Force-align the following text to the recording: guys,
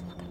guys, 0.00 0.25